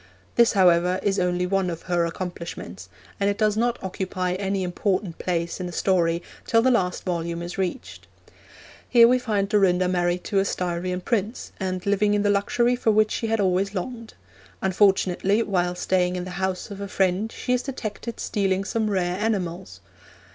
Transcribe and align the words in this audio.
This, 0.33 0.53
however, 0.53 0.99
is 1.03 1.19
only 1.19 1.45
one 1.45 1.69
of 1.69 1.83
her 1.83 2.05
accomplishments, 2.07 2.89
and 3.19 3.29
it 3.29 3.37
does 3.37 3.55
not 3.55 3.77
occupy 3.83 4.33
any 4.33 4.63
important 4.63 5.19
place 5.19 5.59
in 5.59 5.67
the 5.67 5.71
story 5.71 6.23
till 6.47 6.63
the 6.63 6.71
last 6.71 7.03
volume 7.05 7.43
is 7.43 7.59
reached. 7.59 8.07
Here 8.89 9.07
we 9.07 9.19
find 9.19 9.47
Dorinda 9.47 9.87
married 9.87 10.23
to 10.23 10.39
a 10.39 10.43
Styrian 10.43 11.01
Prince, 11.01 11.51
and 11.59 11.85
living 11.85 12.15
in 12.15 12.23
the 12.23 12.31
luxury 12.31 12.75
for 12.75 12.89
which 12.89 13.11
she 13.11 13.27
had 13.27 13.39
always 13.39 13.75
longed. 13.75 14.15
Unfortunately, 14.63 15.43
while 15.43 15.75
staying 15.75 16.15
in 16.15 16.23
the 16.23 16.31
house 16.41 16.71
of 16.71 16.81
a 16.81 16.87
friend 16.87 17.31
she 17.31 17.53
is 17.53 17.61
detected 17.61 18.19
stealing 18.19 18.63
some 18.63 18.89
rare 18.89 19.19
enamels. 19.23 19.81